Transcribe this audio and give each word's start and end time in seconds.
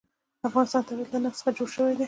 د 0.39 0.41
افغانستان 0.49 0.81
طبیعت 0.87 1.09
له 1.11 1.19
نفت 1.25 1.37
څخه 1.39 1.51
جوړ 1.57 1.67
شوی 1.75 1.93
دی. 1.95 1.99